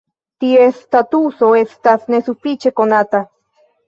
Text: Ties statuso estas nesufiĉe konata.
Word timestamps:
Ties 0.43 0.77
statuso 0.77 1.49
estas 1.59 2.07
nesufiĉe 2.13 2.73
konata. 2.81 3.23